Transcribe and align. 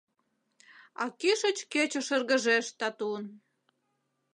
А 1.03 1.05
кӱшыч 1.19 1.57
кече 1.71 2.01
шыргыжеш 2.07 2.65
татун. 2.79 3.23